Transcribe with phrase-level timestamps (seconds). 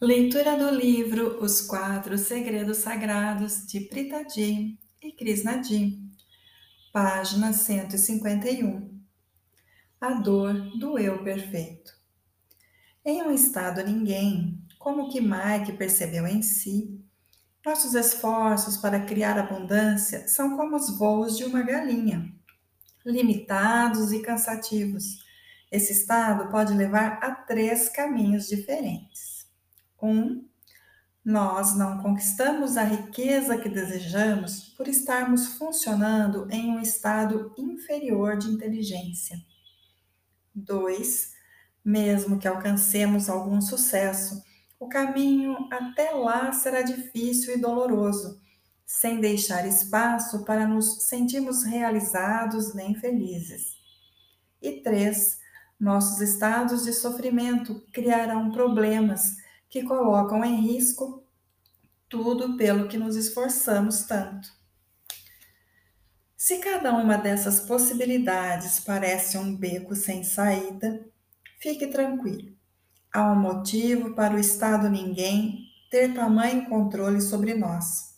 [0.00, 5.98] Leitura do livro Os Quatro Segredos Sagrados de Pritaji e Krishnadi,
[6.92, 8.96] página 151.
[10.00, 11.92] A dor do eu perfeito.
[13.04, 17.04] Em um estado ninguém, como que Mike percebeu em si,
[17.66, 22.32] nossos esforços para criar abundância são como os voos de uma galinha,
[23.04, 25.18] limitados e cansativos.
[25.72, 29.37] Esse estado pode levar a três caminhos diferentes.
[30.00, 30.48] Um,
[31.24, 38.48] nós não conquistamos a riqueza que desejamos por estarmos funcionando em um estado inferior de
[38.48, 39.36] inteligência.
[40.54, 41.32] 2.
[41.84, 44.42] Mesmo que alcancemos algum sucesso,
[44.80, 48.40] o caminho até lá será difícil e doloroso,
[48.86, 53.76] sem deixar espaço para nos sentirmos realizados nem felizes.
[54.62, 55.38] E 3.
[55.78, 59.36] Nossos estados de sofrimento criarão problemas
[59.68, 61.24] que colocam em risco
[62.08, 64.48] tudo pelo que nos esforçamos tanto.
[66.36, 71.04] Se cada uma dessas possibilidades parece um beco sem saída,
[71.60, 72.56] fique tranquilo.
[73.12, 78.14] Há um motivo para o Estado ninguém ter tamanho controle sobre nós.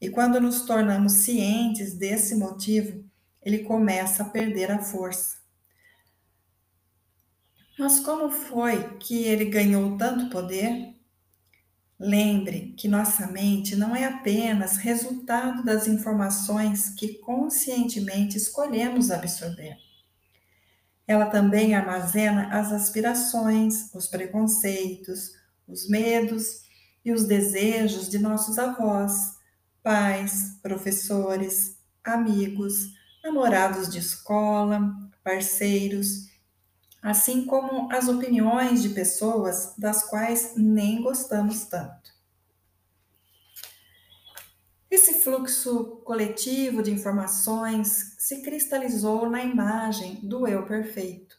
[0.00, 3.04] E quando nos tornamos cientes desse motivo,
[3.42, 5.43] ele começa a perder a força.
[7.78, 10.94] Mas como foi que ele ganhou tanto poder?
[11.98, 19.76] Lembre que nossa mente não é apenas resultado das informações que conscientemente escolhemos absorver.
[21.06, 25.32] Ela também armazena as aspirações, os preconceitos,
[25.66, 26.62] os medos
[27.04, 29.36] e os desejos de nossos avós,
[29.82, 36.33] pais, professores, amigos, namorados de escola, parceiros
[37.04, 42.14] assim como as opiniões de pessoas das quais nem gostamos tanto.
[44.90, 51.36] Esse fluxo coletivo de informações se cristalizou na imagem do eu perfeito.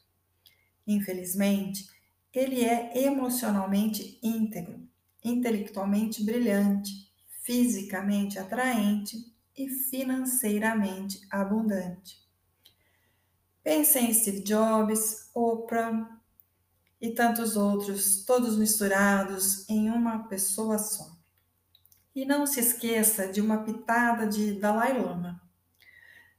[0.85, 1.87] Infelizmente,
[2.31, 4.87] ele é emocionalmente íntegro,
[5.23, 9.17] intelectualmente brilhante, fisicamente atraente
[9.57, 12.24] e financeiramente abundante.
[13.65, 16.21] Pense em Steve Jobs, Oprah
[17.01, 21.17] e tantos outros, todos misturados em uma pessoa só.
[22.13, 25.41] E não se esqueça de uma pitada de Dalai Lama.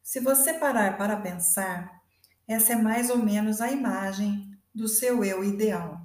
[0.05, 2.01] Se você parar para pensar,
[2.47, 6.01] essa é mais ou menos a imagem do seu eu ideal.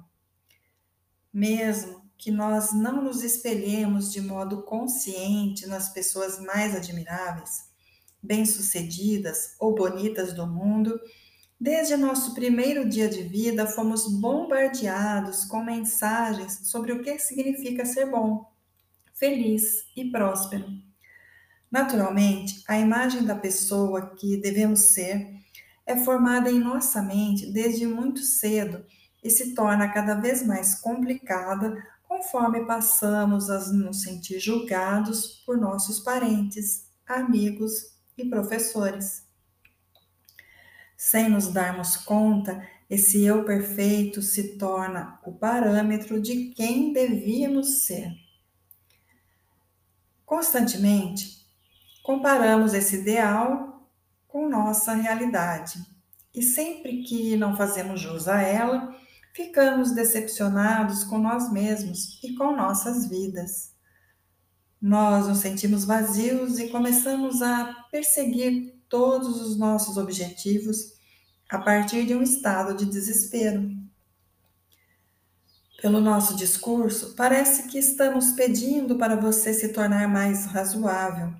[1.32, 7.71] Mesmo que nós não nos espelhemos de modo consciente nas pessoas mais admiráveis,
[8.22, 11.00] bem-sucedidas ou bonitas do mundo,
[11.58, 18.06] desde nosso primeiro dia de vida fomos bombardeados com mensagens sobre o que significa ser
[18.10, 18.50] bom,
[19.14, 20.66] feliz e próspero.
[21.70, 25.40] Naturalmente, a imagem da pessoa que devemos ser
[25.86, 28.84] é formada em nossa mente desde muito cedo
[29.22, 36.00] e se torna cada vez mais complicada conforme passamos a nos sentir julgados por nossos
[36.00, 39.26] parentes, amigos e professores.
[40.96, 48.12] Sem nos darmos conta, esse eu perfeito se torna o parâmetro de quem devíamos ser.
[50.24, 51.46] Constantemente,
[52.02, 53.88] comparamos esse ideal
[54.28, 55.84] com nossa realidade
[56.34, 58.96] e sempre que não fazemos jus a ela,
[59.34, 63.71] ficamos decepcionados com nós mesmos e com nossas vidas.
[64.82, 70.94] Nós nos sentimos vazios e começamos a perseguir todos os nossos objetivos
[71.48, 73.70] a partir de um estado de desespero.
[75.80, 81.32] Pelo nosso discurso, parece que estamos pedindo para você se tornar mais razoável,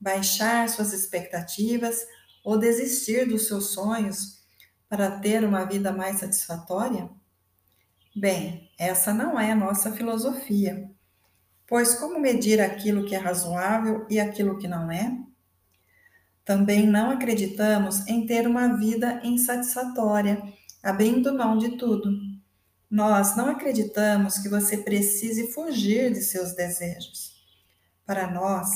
[0.00, 2.06] baixar suas expectativas
[2.42, 4.38] ou desistir dos seus sonhos
[4.88, 7.10] para ter uma vida mais satisfatória?
[8.16, 10.90] Bem, essa não é a nossa filosofia.
[11.68, 15.14] Pois como medir aquilo que é razoável e aquilo que não é?
[16.42, 20.42] Também não acreditamos em ter uma vida insatisfatória,
[20.82, 22.10] abrindo mão de tudo.
[22.90, 27.34] Nós não acreditamos que você precise fugir de seus desejos.
[28.06, 28.70] Para nós,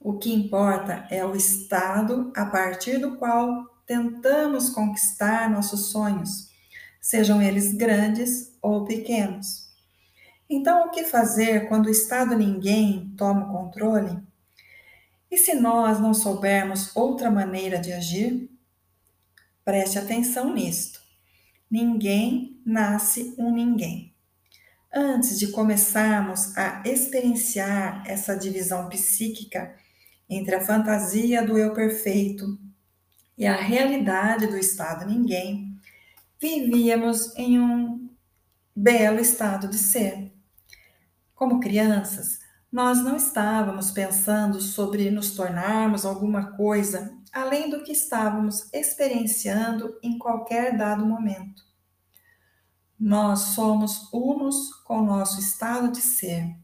[0.00, 6.48] o que importa é o estado a partir do qual tentamos conquistar nossos sonhos,
[7.02, 9.67] sejam eles grandes ou pequenos.
[10.50, 14.18] Então, o que fazer quando o Estado ninguém toma o controle?
[15.30, 18.50] E se nós não soubermos outra maneira de agir?
[19.62, 21.02] Preste atenção nisto.
[21.70, 24.14] Ninguém nasce um ninguém.
[24.90, 29.76] Antes de começarmos a experienciar essa divisão psíquica
[30.30, 32.58] entre a fantasia do eu perfeito
[33.36, 35.78] e a realidade do estado ninguém,
[36.40, 38.08] vivíamos em um
[38.74, 40.37] belo estado de ser.
[41.38, 42.40] Como crianças,
[42.70, 50.18] nós não estávamos pensando sobre nos tornarmos alguma coisa além do que estávamos experienciando em
[50.18, 51.62] qualquer dado momento.
[52.98, 56.56] Nós somos unos com o nosso estado de ser,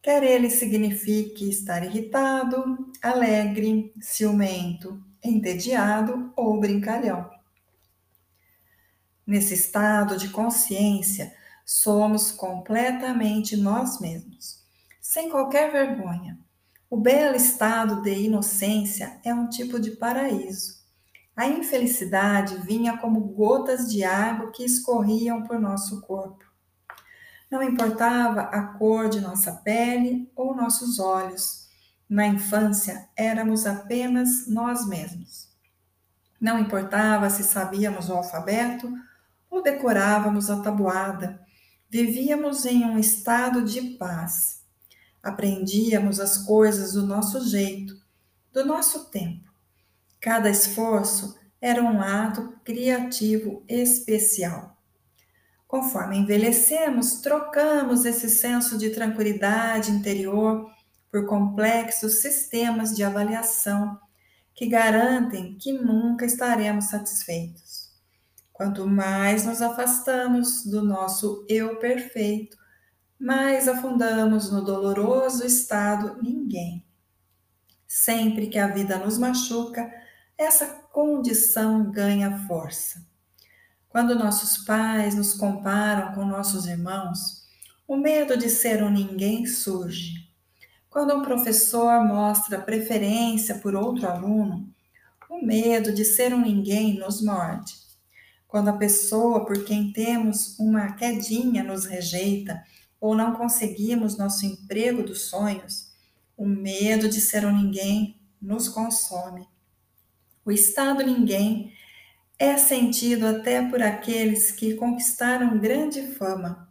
[0.00, 7.28] quer ele signifique estar irritado, alegre, ciumento, entediado ou brincalhão.
[9.26, 11.36] Nesse estado de consciência,
[11.66, 14.64] somos completamente nós mesmos,
[15.00, 16.38] sem qualquer vergonha.
[16.88, 20.76] O belo estado de inocência é um tipo de paraíso.
[21.34, 26.44] A infelicidade vinha como gotas de água que escorriam por nosso corpo.
[27.50, 31.66] Não importava a cor de nossa pele ou nossos olhos.
[32.08, 35.48] Na infância, éramos apenas nós mesmos.
[36.40, 38.92] Não importava se sabíamos o alfabeto
[39.50, 41.44] ou decorávamos a tabuada,
[41.88, 44.62] vivíamos em um estado de paz.
[45.22, 47.96] Aprendíamos as coisas do nosso jeito,
[48.52, 49.50] do nosso tempo.
[50.20, 54.76] Cada esforço era um ato criativo especial.
[55.66, 60.70] Conforme envelhecemos, trocamos esse senso de tranquilidade interior
[61.10, 63.98] por complexos sistemas de avaliação
[64.54, 67.65] que garantem que nunca estaremos satisfeitos.
[68.56, 72.56] Quanto mais nos afastamos do nosso eu perfeito,
[73.18, 76.82] mais afundamos no doloroso estado ninguém.
[77.86, 79.92] Sempre que a vida nos machuca,
[80.38, 83.06] essa condição ganha força.
[83.90, 87.46] Quando nossos pais nos comparam com nossos irmãos,
[87.86, 90.30] o medo de ser um ninguém surge.
[90.88, 94.66] Quando um professor mostra preferência por outro aluno,
[95.28, 97.85] o medo de ser um ninguém nos morde.
[98.46, 102.62] Quando a pessoa por quem temos uma quedinha nos rejeita
[103.00, 105.92] ou não conseguimos nosso emprego dos sonhos,
[106.36, 109.46] o medo de ser um ninguém nos consome.
[110.44, 111.72] O estado ninguém
[112.38, 116.68] é sentido até por aqueles que conquistaram grande fama.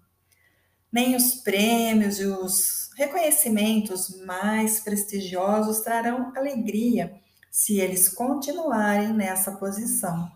[0.92, 7.20] Nem os prêmios e os reconhecimentos mais prestigiosos trarão alegria
[7.52, 10.32] se eles continuarem nessa posição.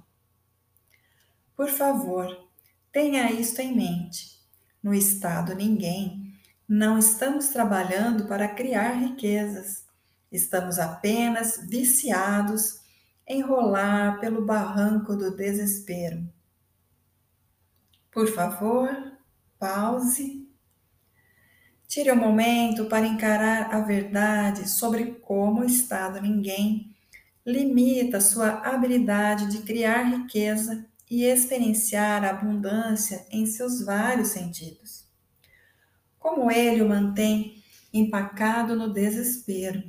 [1.59, 2.47] Por favor,
[2.89, 4.39] tenha isto em mente.
[4.81, 6.33] No estado ninguém,
[6.65, 9.83] não estamos trabalhando para criar riquezas.
[10.31, 12.79] Estamos apenas viciados
[13.27, 16.31] em rolar pelo barranco do desespero.
[18.09, 19.17] Por favor,
[19.59, 20.50] pause.
[21.89, 26.95] Tire um momento para encarar a verdade sobre como o estado ninguém
[27.45, 35.06] limita sua habilidade de criar riqueza e experienciar a abundância em seus vários sentidos.
[36.19, 39.83] Como ele o mantém empacado no desespero.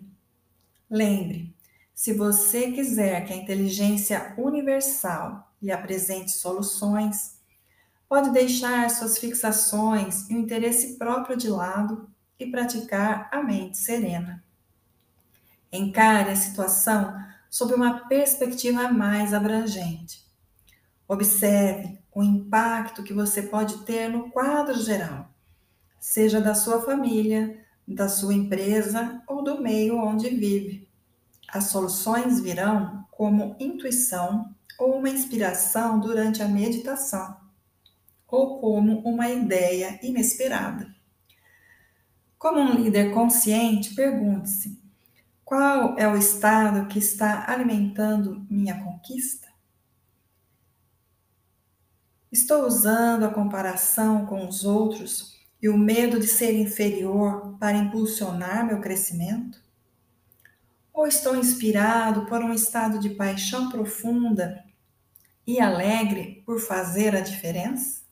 [0.88, 1.55] Lembre,
[1.94, 7.38] se você quiser que a inteligência universal lhe apresente soluções,
[8.08, 14.43] pode deixar suas fixações e o interesse próprio de lado e praticar a mente serena.
[15.70, 17.15] Encare a situação
[17.50, 20.30] sob uma perspectiva mais abrangente.
[21.10, 25.29] Observe o impacto que você pode ter no quadro geral,
[25.98, 30.88] seja da sua família, da sua empresa ou do meio onde vive.
[31.48, 37.36] As soluções virão como intuição ou uma inspiração durante a meditação,
[38.29, 40.94] ou como uma ideia inesperada.
[42.38, 44.81] Como um líder consciente, pergunte-se:
[45.44, 49.50] qual é o estado que está alimentando minha conquista?
[52.32, 58.65] Estou usando a comparação com os outros e o medo de ser inferior para impulsionar
[58.65, 59.60] meu crescimento?
[60.93, 64.65] Ou estou inspirado por um estado de paixão profunda
[65.44, 68.03] e alegre por fazer a diferença?